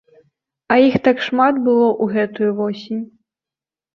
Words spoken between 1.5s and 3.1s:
было ў гэтую восень.